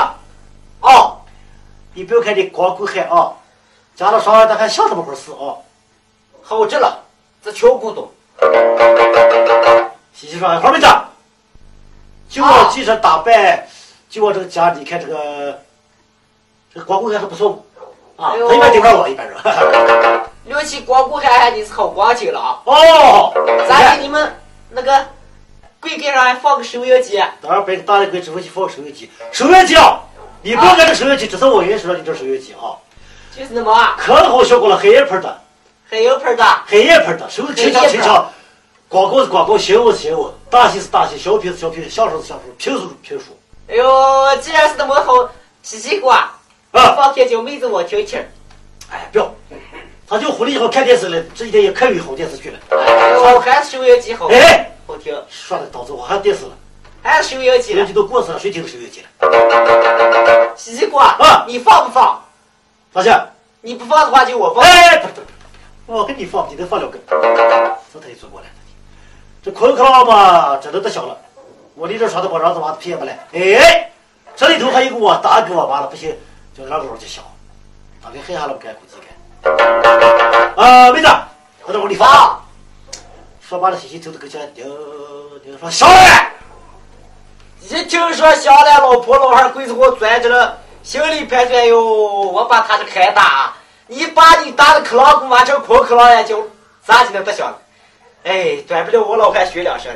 [0.83, 1.17] 哦，
[1.95, 3.33] 你不要看你光顾喊啊，
[3.95, 5.57] 家里上咱还像这么回事啊？
[6.43, 7.03] 好着了，
[7.43, 8.11] 这全股东。
[10.19, 10.87] 西西说：“花妹子，
[12.27, 13.69] 就我记着打败，
[14.09, 15.61] 就我这个家，你看这个，
[16.73, 17.63] 这个光顾还是不错。”
[18.17, 19.37] 啊，他一般顶上我，一般人。
[20.47, 22.63] 聊起光顾海，你是好光景了啊！
[22.65, 23.31] 哦，
[23.69, 24.03] 咱给？
[24.03, 24.35] 你们
[24.71, 25.07] 那个
[25.81, 27.23] 柜盖上还放个收音机？
[27.43, 29.11] 当然，摆个大的柜，只会去放收音机。
[29.33, 30.01] 收音机啊！
[30.41, 32.73] 你不要看这收音机，这是我允许让你这收音机啊。
[33.37, 33.95] 就是那么。
[33.99, 35.41] 可好效果了，黑夜盆的。
[35.91, 36.45] 黑夜盆的。
[36.67, 38.27] 黑夜盆的，收轻巧轻巧，
[38.89, 43.37] 广告是广告，新闻是新闻，大戏是大戏，小品是小品，相声是相声，评书是评书。
[43.69, 45.29] 哎呦，既然是那么好，
[45.63, 46.31] 西西瓜。
[46.71, 48.25] 放天叫妹子我听听。
[48.89, 49.35] 哎，不要，
[50.07, 52.59] 他就回来以后看电视了，这几天也看有好电视剧了。
[52.71, 54.29] 哎还是收音机好。
[54.29, 55.13] 哎，好听。
[55.29, 56.53] 说的导致我还电视了。
[57.03, 57.75] 还是收音机。
[57.75, 60.55] 收音机都过时了，谁听收音机了？
[60.57, 62.23] 西瓜啊，你放不放？
[62.93, 63.27] 放下。
[63.63, 64.63] 你不放的话就我放。
[64.63, 65.21] 哎，不不
[65.87, 66.97] 不，我跟你放，今天放两个。
[67.93, 68.47] 这他也做过来。
[69.47, 71.17] 这空壳郎嘛，真的得小了。
[71.77, 73.17] 我离这耍的包让子娃子骗不来。
[73.33, 73.93] 哎，
[74.35, 76.13] 这里头还有个我大哥完了，不行。
[76.53, 77.23] 叫让狗就笑，
[78.03, 80.61] 大概黑下了不该估计该。
[80.61, 81.07] 啊，妹子，
[81.65, 82.43] 我这屋里放。
[83.41, 84.65] 说罢了，西西走到跟前，叮
[85.45, 86.33] 叮说：“下来！”
[87.63, 93.53] 一听说下来，老婆老汉鬼子给我钻着了，心里盘算哟，我把他这开打，
[93.87, 96.51] 你把你打的克拉古完成空克拉眼就
[96.85, 97.55] 咋就能得响？
[98.27, 99.89] 哎，断不了我老汉学两声。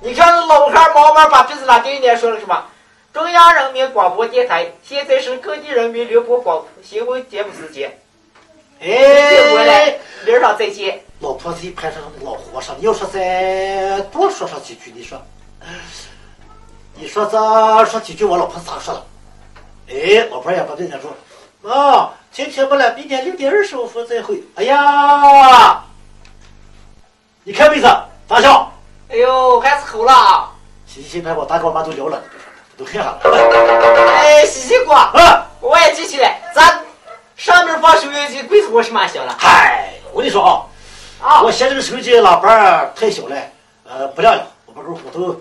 [0.00, 2.64] 你看那老汉毛毛把鼻子拉给人说了什么？
[3.12, 7.94] 中央人民广播电台，现在是各地人民联播广新闻节目时间。
[8.80, 10.98] 哎，过来，明儿上再见。
[11.20, 15.20] 老婆子一拍上老和尚，你要说再多说上几句，你说，
[16.94, 19.04] 你说这说几句，我老婆咋说了？
[19.90, 24.42] 哎，老婆也不对他说，啊，今天不来，明天六点二十五分再会。
[24.56, 25.85] 哎呀，
[27.48, 27.86] 你看妹子
[28.28, 28.72] 咋笑？
[29.08, 30.50] 哎呦，还是好了。
[30.84, 32.20] 行行行，把我大哥妈都聊了。
[32.76, 33.20] 都黑了。
[33.22, 36.82] 哎，洗洗锅，啊，我也记起来，咱
[37.36, 39.36] 上面放收音机，柜子我是蛮小了。
[39.38, 40.66] 嗨，我跟你说啊，
[41.22, 43.36] 啊，我嫌这个收音机喇叭太小了，
[43.88, 44.44] 呃，不亮了。
[44.66, 45.40] 我把这虎头，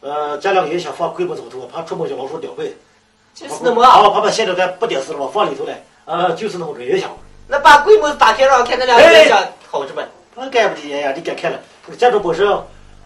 [0.00, 2.76] 呃，加两个音响放柜门后头，我怕出门叫老鼠叼回。
[3.34, 7.08] 就是那么啊，怕把现在咱不点事了，我放里头来，呃，就是那么个音响。
[7.46, 10.06] 那把柜门打开，让我看那两个音响好着呗。
[10.38, 12.46] 那该不的呀，你敢看了，这个建筑本身。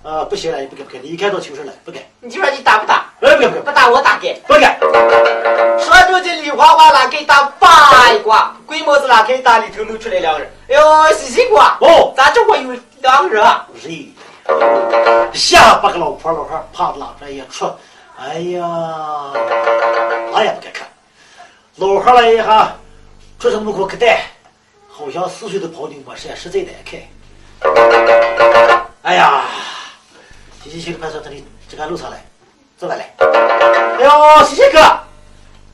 [0.02, 2.02] 呃，不行了，你不敢不给，你一看到求生了，不敢。
[2.20, 3.04] 你就说你打不打？
[3.20, 4.34] 哎，不给不给，不打我打给。
[4.48, 4.60] 不给。
[5.78, 10.50] 说着这李花花拿给打八一挂，鬼帽子拿给打里头露出来两个人。
[10.70, 13.68] 哎呦，西西瓜哦，咋这会有两个人啊？
[13.78, 14.10] 谁？
[15.34, 17.70] 下把个老婆老汉趴拉着一出，
[18.18, 18.62] 哎呀，
[20.32, 20.88] 哪也不敢看。
[21.76, 22.74] 老汉了一下，
[23.38, 24.22] 出城门口可带，
[24.88, 26.98] 好像四岁的跑牛模式，实在难看。
[29.02, 29.42] 哎呀！
[30.62, 32.24] 行行行，快说，这里这个路上来，
[32.78, 33.14] 坐下来。
[33.18, 34.78] 哎呦，西西哥，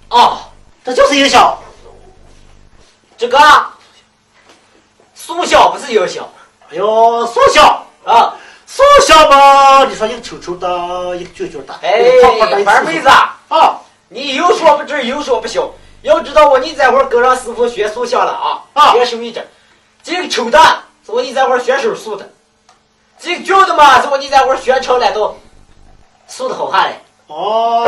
[0.08, 0.38] 哦，
[0.84, 1.56] 这就是音响。
[3.16, 3.38] 这个
[5.14, 6.28] 缩小不是音响。
[6.70, 8.34] 哎呦，缩小啊，
[8.66, 15.70] 缩小嘛，你说一个球球的，一个卷卷的，哎，玩妹子啊，你有说不知，有说不晓。
[16.02, 19.44] 要知道我，你这会儿跟上师傅学塑像了啊，啊，学手艺着。
[20.02, 20.58] 这个丑的
[21.06, 22.28] 是我你这会儿学手输的。
[23.16, 25.36] 这个旧的嘛，是我你在会儿学成了都，
[26.26, 26.96] 素的好看嘞。
[27.28, 27.86] 哦，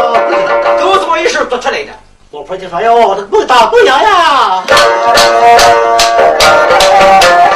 [0.78, 1.90] 都是我一手做出来的。
[2.30, 4.62] 老婆就说：“哟，我这不打不赢呀。”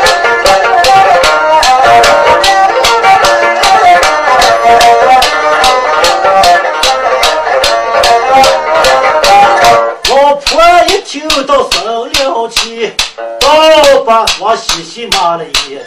[14.52, 15.78] 我西西骂了一，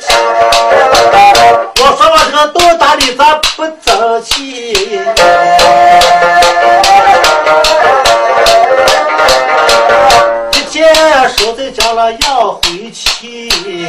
[1.76, 5.04] 我说我这个多大的咋不争气？
[10.52, 10.96] 一天
[11.38, 13.88] 守在家了要回去，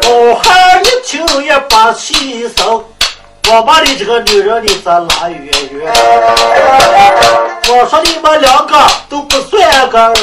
[0.00, 2.84] 老汉一听也把气生。
[3.50, 5.92] 我把你这个女人，你咋拉远远？
[7.68, 8.76] 我说你们两个
[9.08, 10.14] 都不算个人，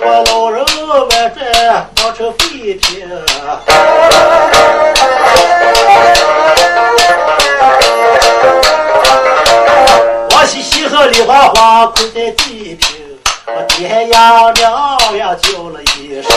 [0.00, 3.06] 把老人万转当成废品。
[10.30, 12.88] 王西西和一把花跪在地平，
[13.46, 14.54] 我爹娘
[15.18, 16.30] 呀叫了一声，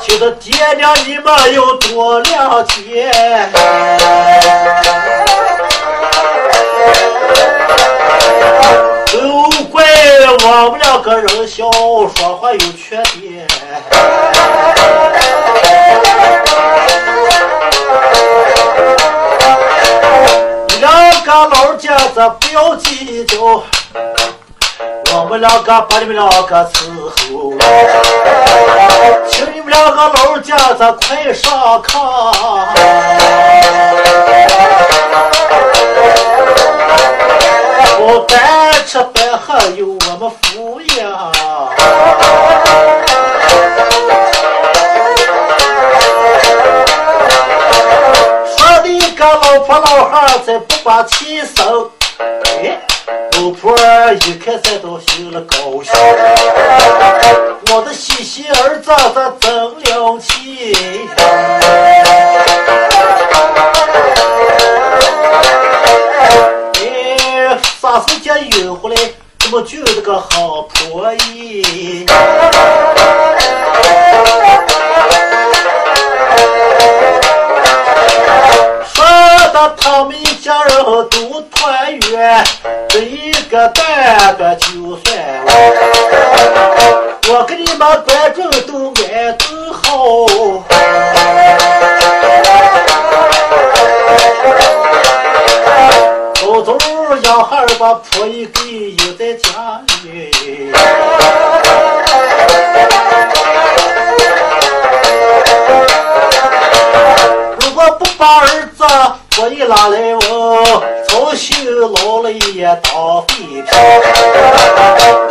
[0.00, 3.12] 其实爹娘你们有多了解？
[9.14, 9.84] 都怪
[10.42, 13.46] 我们两个人小，说话有缺点。
[20.80, 23.62] 两个老家子不要计较，
[25.14, 27.54] 我们两个把你们两个伺候，
[29.30, 31.94] 请你们两个老家子快上炕。
[39.70, 41.02] 有我们抚养。
[48.46, 48.86] 说的
[49.16, 52.78] 个老婆老汉才不把气生，哎，
[53.32, 53.74] 老婆
[54.26, 55.92] 一看才都心了高兴。
[57.72, 60.76] 我的喜喜儿子咱争了气。
[66.76, 68.43] 哎，啥时间？
[70.30, 70.68] 就
[109.74, 110.20] 婆姨拉来问，
[111.04, 113.64] 操心劳累也当废品。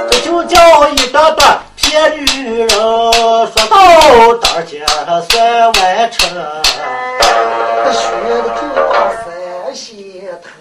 [0.09, 4.85] 这就叫一个个骗女人，说到大街
[5.29, 6.29] 算完成。
[7.93, 8.01] 学
[8.41, 8.59] 的就
[8.91, 9.93] 把三线
[10.41, 10.51] 谈。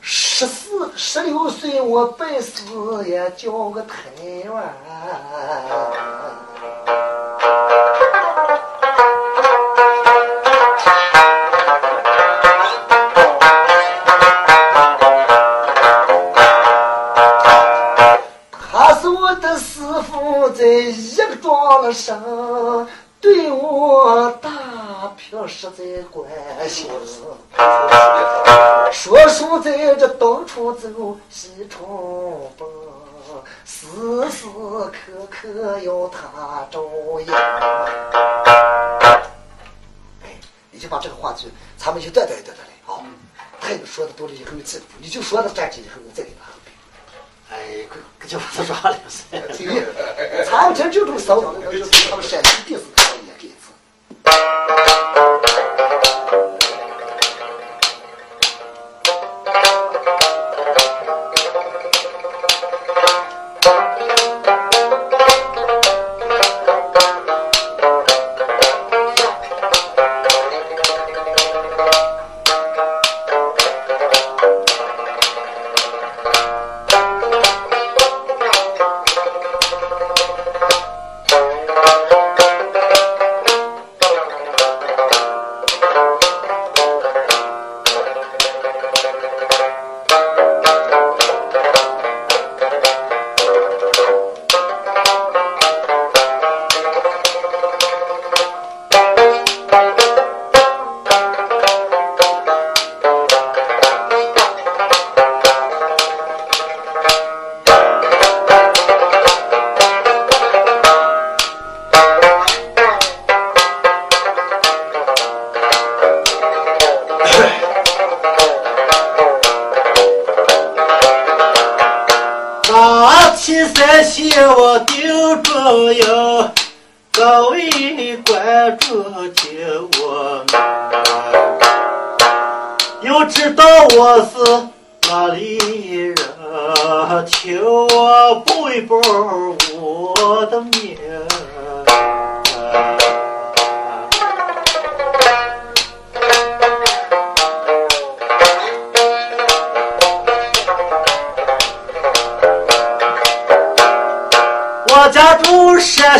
[0.00, 2.62] 十四十六岁我拜师
[3.06, 3.94] 也叫个台
[4.50, 4.64] 湾。
[21.92, 22.88] 上，
[23.20, 26.28] 对我大平实在关
[26.68, 26.88] 心。
[28.92, 30.88] 说书在这东处走，
[31.28, 32.68] 西处奔，
[33.64, 33.86] 时
[34.30, 36.80] 时刻刻要他照
[37.20, 37.32] 应。
[40.22, 40.26] 哎，
[40.70, 43.04] 你就把这个话剧，咱们就断断断断来啊！
[43.60, 46.46] 他也说的多了以后有记住，你就说到站起以后，你再给他。
[47.90, 49.24] 哎，可就不是说了噻。
[50.50, 51.40] 咱们这就这么骚，
[51.72, 52.86] 就是他们陕西电视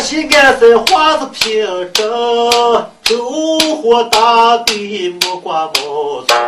[0.09, 2.09] 西安山华子坪镇，
[3.03, 6.41] 周火大队木瓜毛村。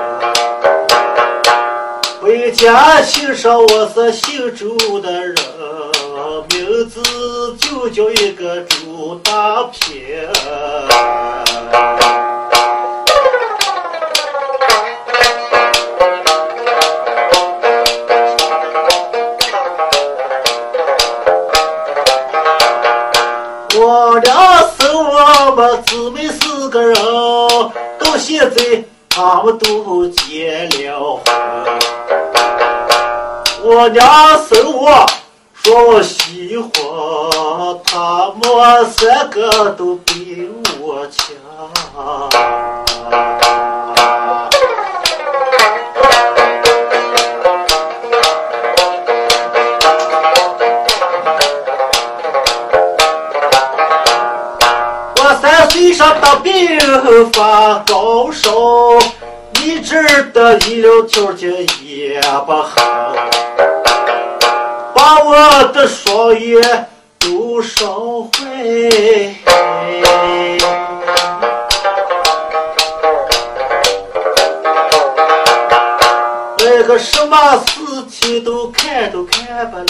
[2.24, 5.36] 人家姓上我是姓朱的人，
[6.48, 7.02] 名字
[7.58, 10.00] 就叫一个周大平。
[25.60, 26.94] 我姊妹四个人，
[27.98, 31.22] 到现在他们都结了婚。
[33.62, 34.02] 我娘
[34.48, 35.04] 生我
[35.52, 36.70] 说我喜欢，
[37.84, 40.48] 他们三个都比
[40.80, 42.29] 我强。
[58.30, 58.52] 高烧，
[59.60, 61.50] 一直的医疗条件
[61.82, 63.12] 也不好，
[64.94, 68.30] 把我的双眼都烧坏。
[76.58, 79.84] 那个什么事情都看都看不来。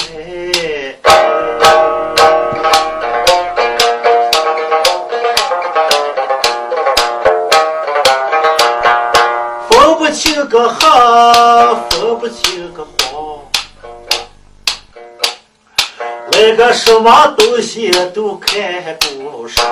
[16.60, 18.62] 个什么东西都看
[19.00, 19.64] 不上。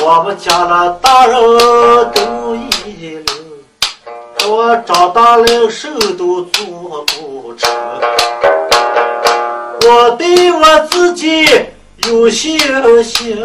[0.00, 1.36] 我们家那大人
[2.12, 2.54] 都
[2.86, 3.34] 一流，
[4.48, 7.68] 我长大了手都做不成。
[9.82, 11.44] 我对我自己
[12.08, 12.56] 有信
[13.02, 13.36] 心。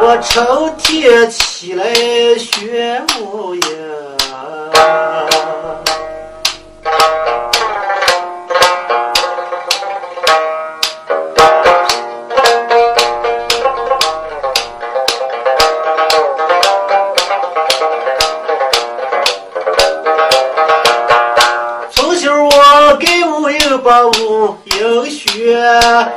[0.00, 1.84] 我成天起来
[2.38, 3.02] 学
[23.88, 25.56] 把五英学，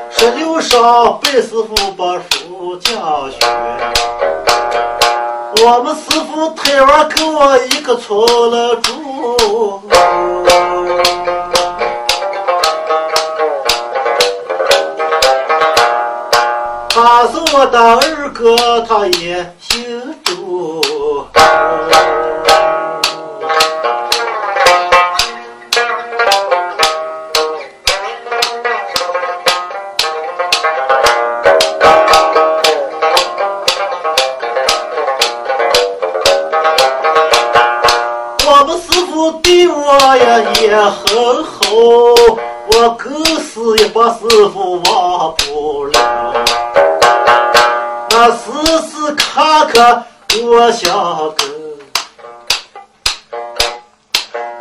[0.10, 3.38] 十六上拜师傅把书讲学。
[5.64, 8.20] 我们师傅台湾跟我一个村
[8.52, 9.82] 了住，
[16.90, 19.56] 他是我的二哥，他也
[40.62, 41.72] 也很好，
[42.68, 44.20] 我更是一把师
[44.54, 46.34] 傅忘不了。
[48.12, 48.38] 那时
[48.88, 49.42] 时刻
[49.72, 50.04] 刻
[50.46, 51.50] 我想跟，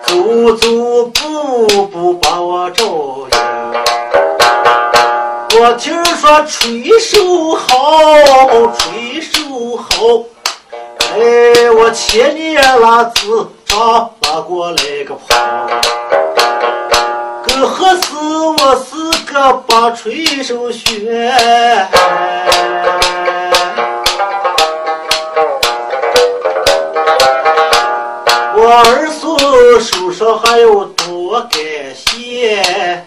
[0.07, 0.67] 走走
[1.05, 3.39] 步步把我照应。
[5.61, 7.77] 我听说吹手好，
[8.79, 9.85] 吹手好。
[11.13, 15.25] 哎，我前年那子他发过来个跑，
[17.47, 18.03] 更何时
[18.59, 21.33] 我是个把吹手学。
[28.57, 31.51] 我儿孙手上还有多感
[31.95, 33.05] 谢。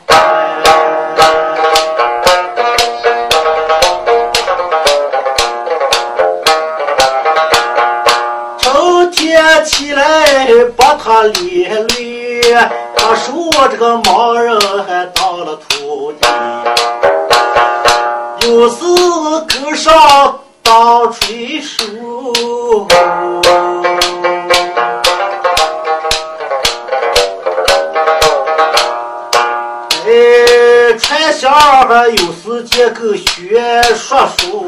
[11.04, 12.41] 他连累，
[12.95, 16.26] 他说我这个盲人还当了徒弟，
[18.47, 18.86] 有时
[19.49, 21.84] 跟上当吹手。
[30.08, 34.62] 哎，传香还有时间跟学说书。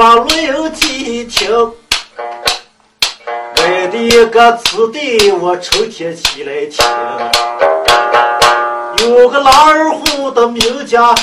[0.00, 1.72] 把录音机听。
[3.54, 4.98] 买的一个磁带，
[5.38, 6.82] 我成天起来听。
[9.06, 11.14] 有个拉二胡的名家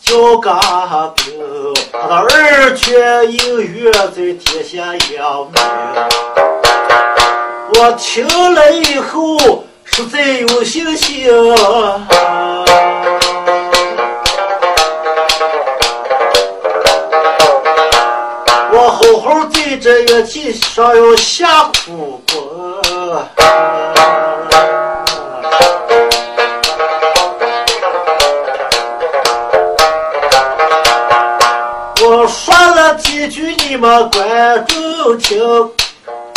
[0.00, 0.58] 叫嘎
[1.14, 1.32] 兵，
[1.92, 4.80] 他的儿却有缘在天下
[5.14, 5.54] 扬名。
[7.74, 11.30] 我听了以后实在有信心。
[19.84, 22.40] 这乐器上要下苦功。
[32.00, 35.36] 我说了几句，你们观众听；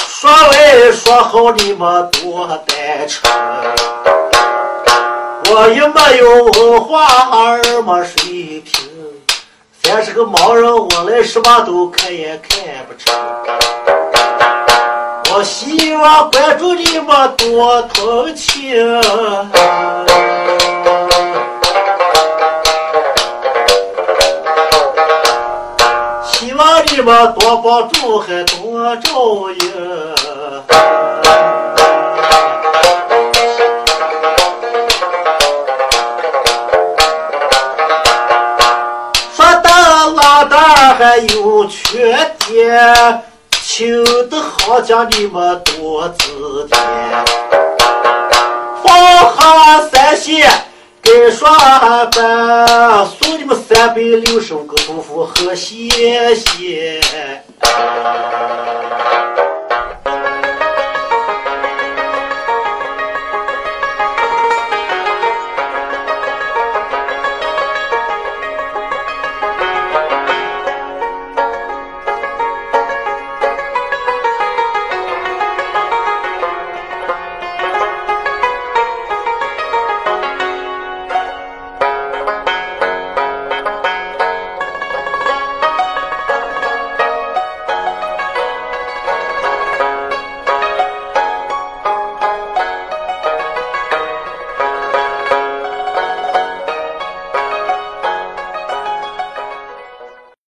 [0.06, 3.32] 说来说好，你们多单纯。
[5.50, 8.87] 我也没有文化，儿没水平，
[9.88, 12.60] 三是个盲人，我来什么都看也看
[12.90, 13.16] 不成。
[15.34, 19.02] 我希望观众你们多同情。
[26.22, 31.07] 希望你们多帮助，还多照应。
[40.96, 42.18] 还有缺
[42.48, 46.28] 点，请的好家你们多指
[46.70, 46.80] 点。
[48.84, 48.88] 放
[49.36, 50.50] 下三线。
[51.00, 51.50] 该上
[52.12, 57.02] 班，送你们三百六十五个祝福和谢谢。